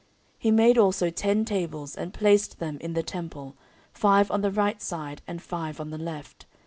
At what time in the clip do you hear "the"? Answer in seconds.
2.93-3.03, 4.41-4.49, 5.91-5.99